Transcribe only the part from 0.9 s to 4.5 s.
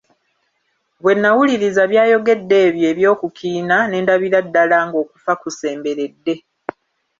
Bwe nawuliriza by'ayogedde ebyo eby'okukiina ne ndabira